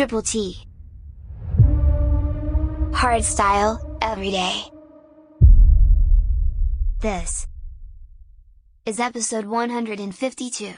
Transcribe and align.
Triple 0.00 0.22
T. 0.22 0.66
Hard 2.94 3.22
style, 3.22 3.98
every 4.00 4.30
day. 4.30 4.62
This 7.02 7.46
is 8.86 8.98
episode 8.98 9.44
152. 9.44 10.72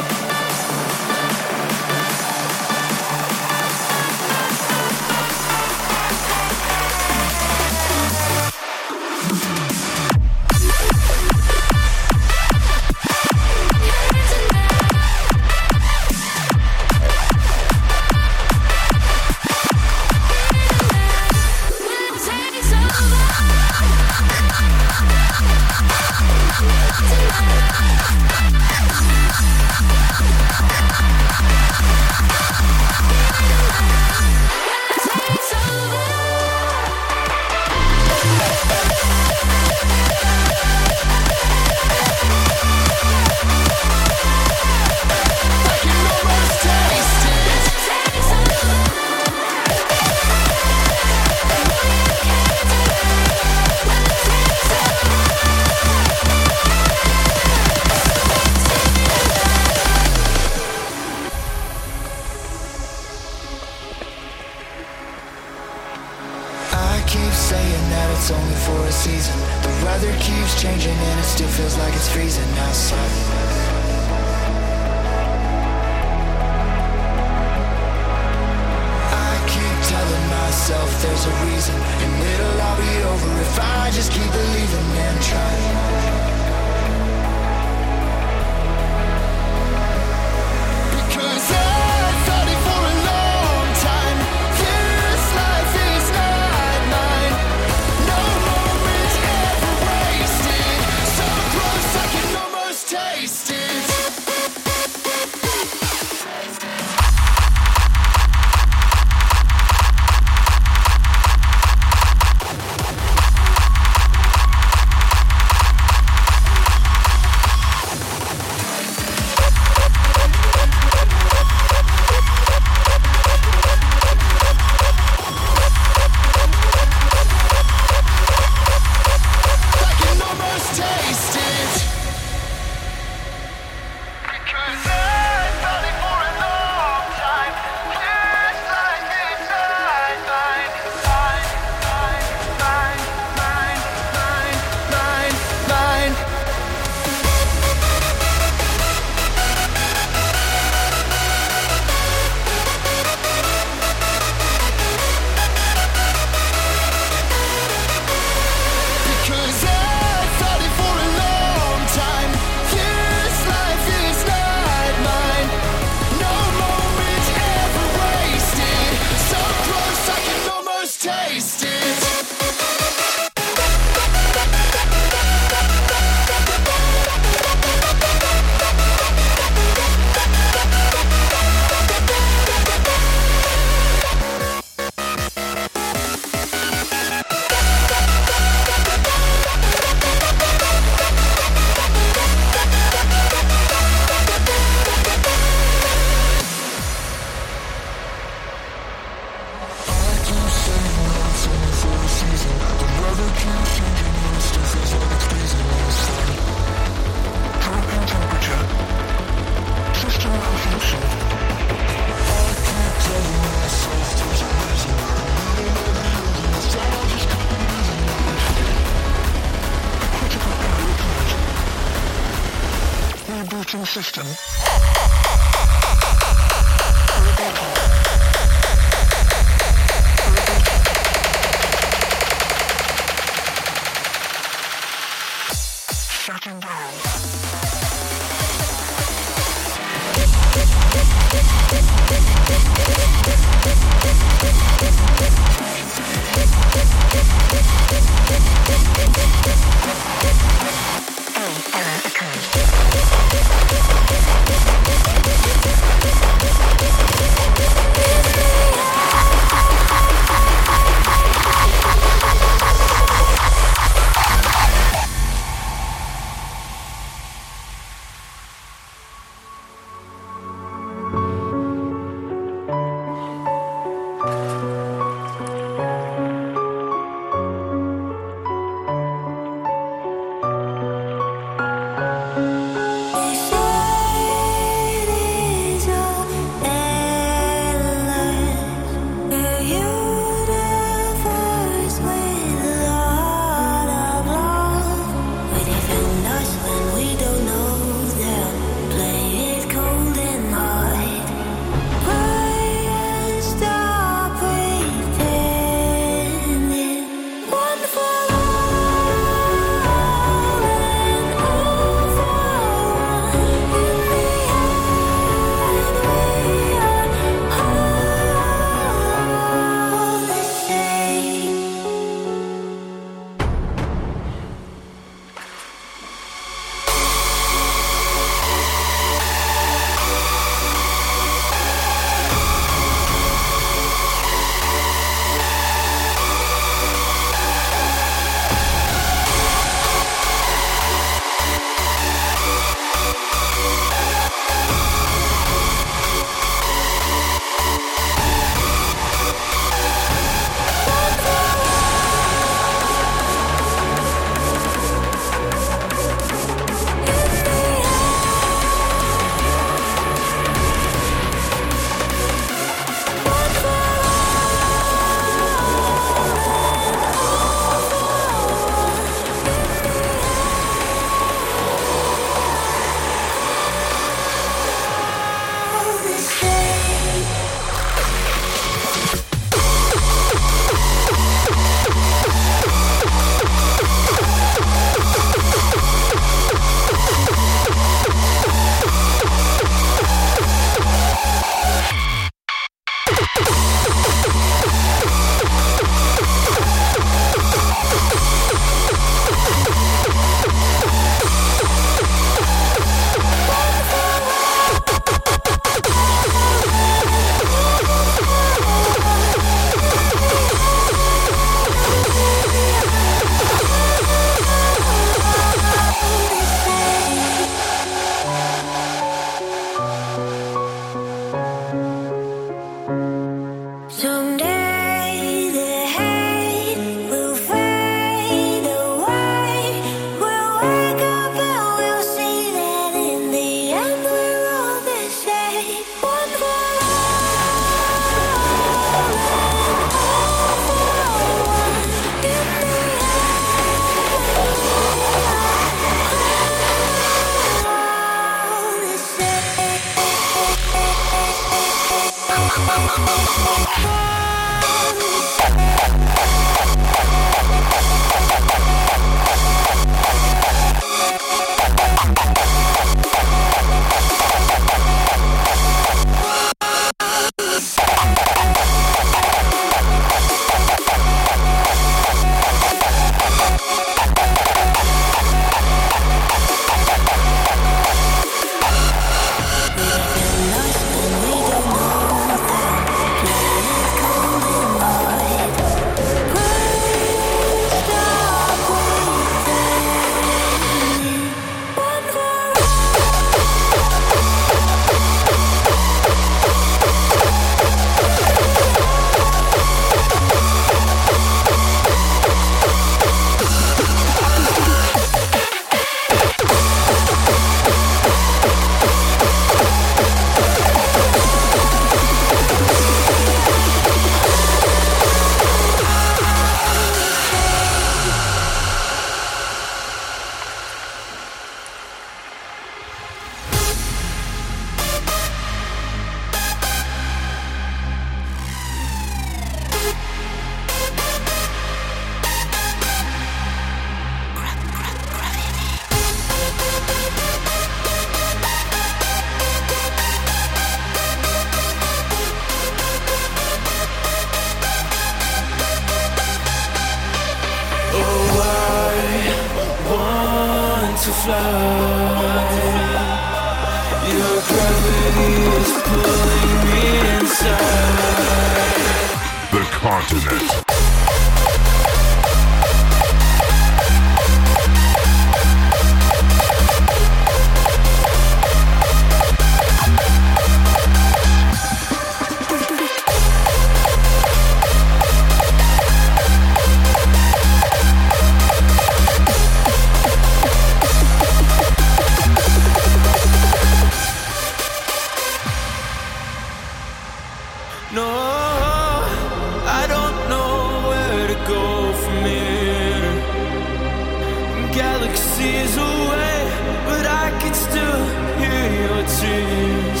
can 597.40 597.54
still 597.54 598.02
hear 598.40 598.64
your 598.84 599.00
tears 599.18 600.00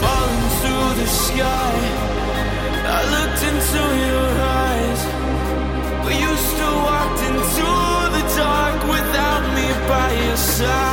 falling 0.00 0.48
to 0.62 0.74
the 1.00 1.08
sky. 1.24 1.74
I 2.98 3.00
looked 3.14 3.42
into 3.50 3.82
your 4.06 4.28
eyes, 4.64 5.00
but 6.04 6.14
you 6.22 6.30
still 6.50 6.78
walked 6.88 7.22
into 7.30 7.70
the 8.16 8.24
dark 8.36 8.78
without 8.94 9.44
me 9.56 9.66
by 9.88 10.08
your 10.26 10.36
side. 10.36 10.89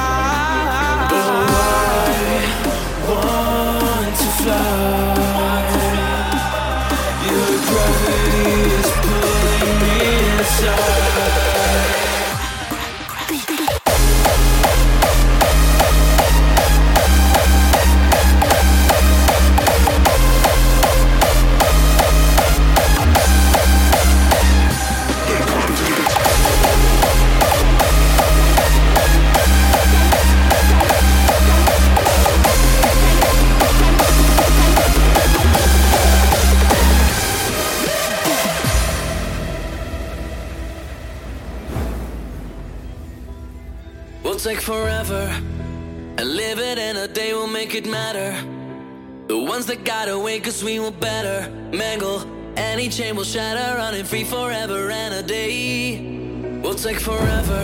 Cause 50.48 50.64
we 50.64 50.80
will 50.80 50.92
better 50.92 51.50
mangle. 51.72 52.24
Any 52.56 52.90
chain 52.90 53.16
will 53.16 53.24
shatter, 53.24 53.78
running 53.78 54.06
free 54.06 54.24
forever 54.24 54.90
and 54.90 55.14
a 55.14 55.22
day. 55.22 56.60
We'll 56.62 56.76
take 56.76 57.00
forever 57.00 57.62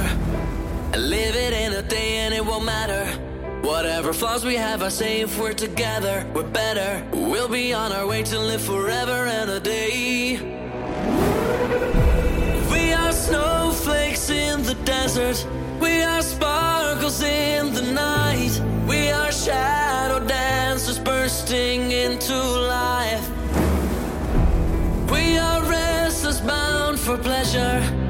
and 0.93 1.09
live 1.09 1.35
it 1.35 1.53
in 1.53 1.73
a 1.73 1.81
day, 1.81 2.17
and 2.23 2.33
it 2.33 2.45
won't 2.45 2.65
matter. 2.65 3.05
Whatever 3.61 4.13
flaws 4.13 4.43
we 4.43 4.55
have, 4.55 4.83
I 4.83 4.89
say 4.89 5.21
if 5.21 5.39
we're 5.39 5.53
together, 5.53 6.25
we're 6.35 6.43
better. 6.43 7.03
We'll 7.11 7.47
be 7.47 7.73
on 7.73 7.91
our 7.91 8.05
way 8.05 8.23
to 8.23 8.39
live 8.39 8.61
forever 8.61 9.25
and 9.25 9.49
a 9.49 9.59
day. 9.59 10.39
We 12.71 12.93
are 12.93 13.11
snowflakes 13.11 14.29
in 14.29 14.63
the 14.63 14.75
desert. 14.83 15.47
We 15.79 16.01
are 16.01 16.21
sparkles 16.21 17.21
in 17.23 17.73
the 17.73 17.93
night. 17.93 18.61
Pleasure. 27.43 28.02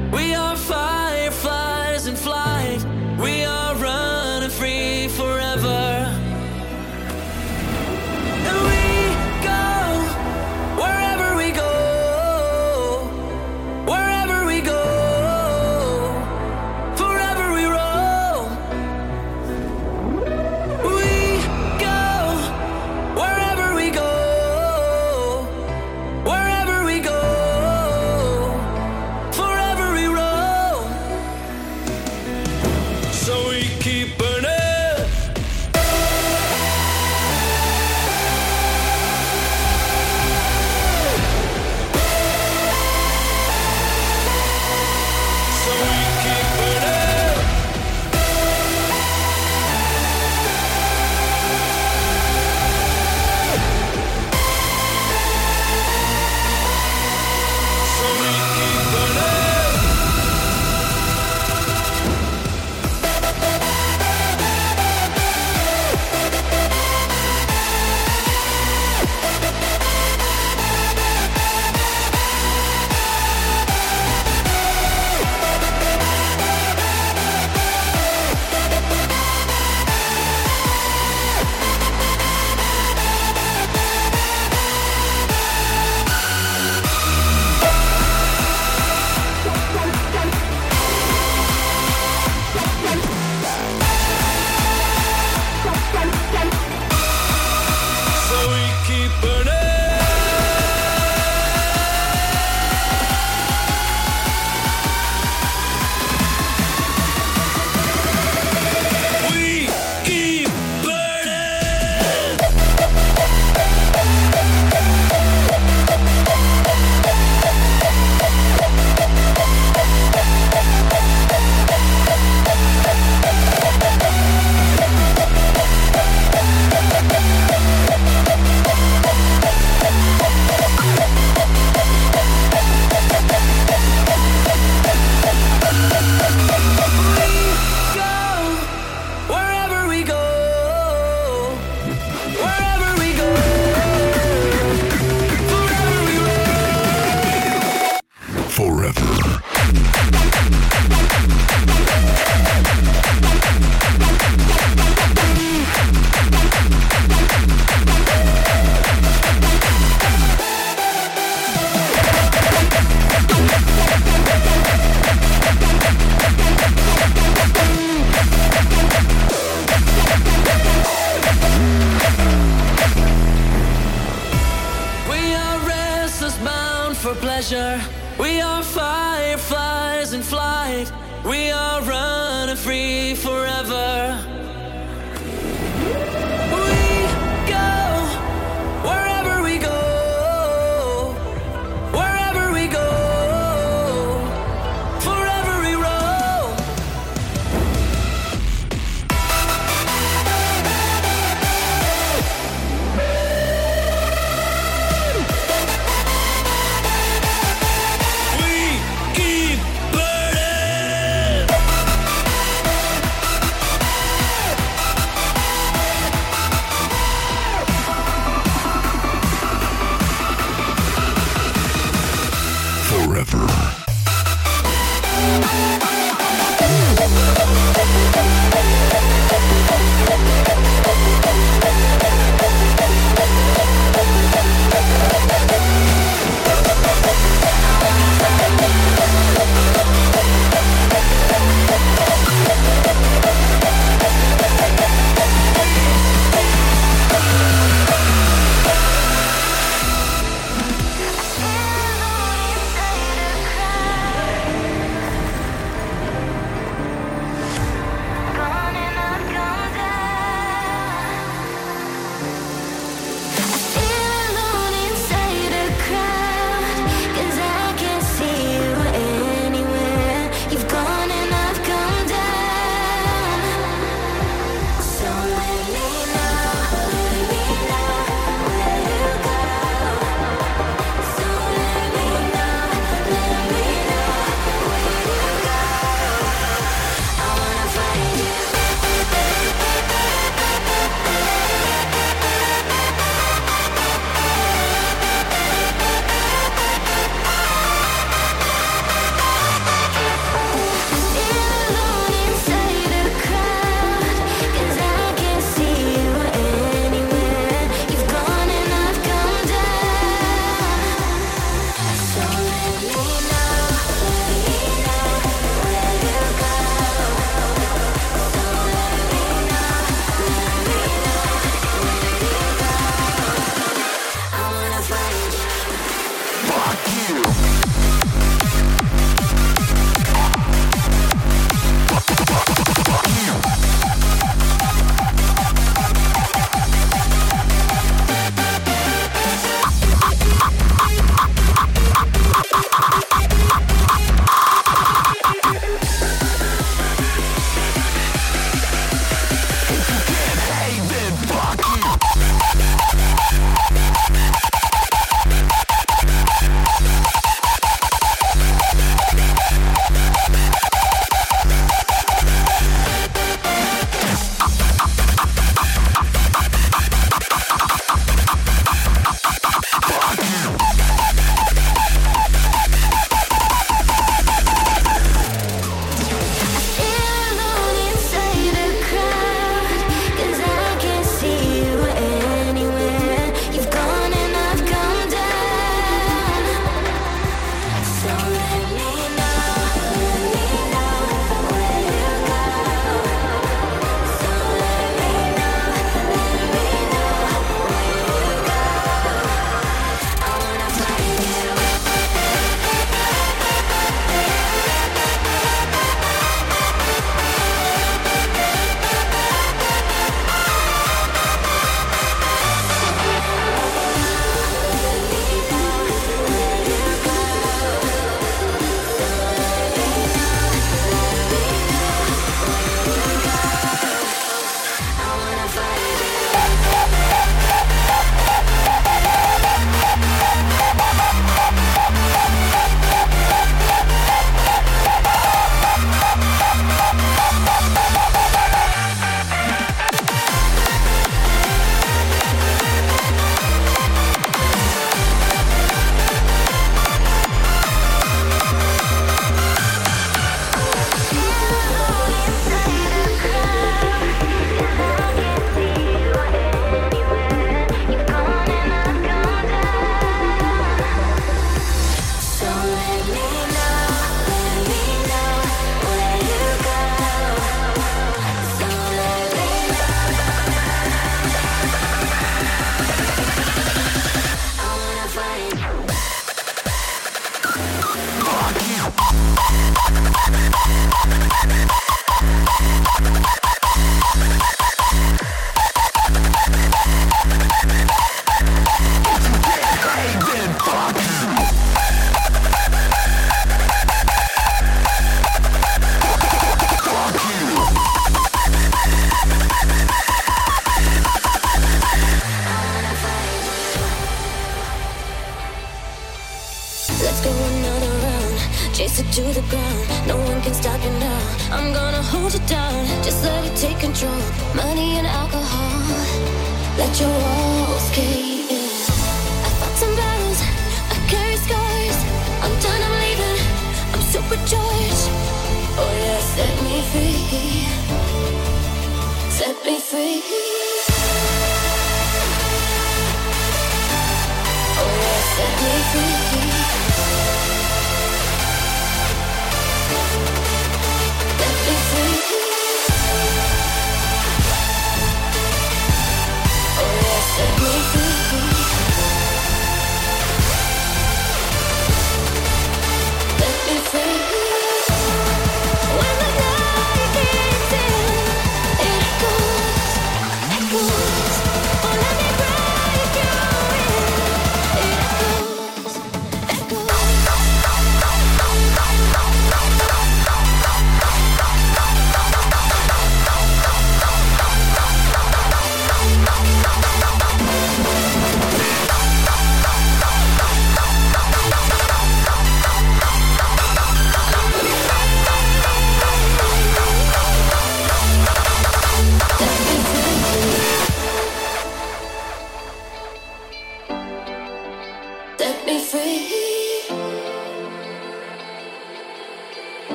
Pleasure. 177.12 177.78
We 178.18 178.40
are 178.40 178.62
fireflies 178.62 180.14
in 180.14 180.22
flight. 180.22 180.90
We 181.26 181.50
are 181.50 181.82
running 181.82 182.56
free 182.56 183.14
forever. 183.14 184.18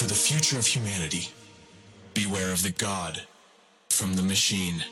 for 0.00 0.06
the 0.06 0.14
future 0.14 0.58
of 0.58 0.66
humanity. 0.66 1.28
Beware 2.14 2.52
of 2.52 2.62
the 2.62 2.70
God 2.70 3.20
from 3.90 4.16
the 4.16 4.22
machine. 4.22 4.82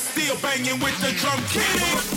still 0.00 0.36
banging 0.36 0.80
with 0.80 0.98
the 1.00 1.12
drum 1.12 1.40
kitty. 1.48 2.10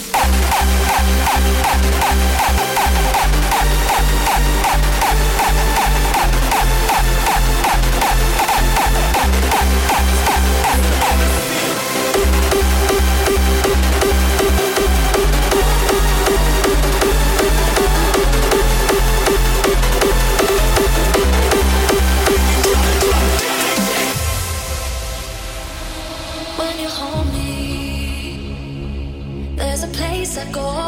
Triple 30.43 30.82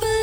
T. 0.00 0.22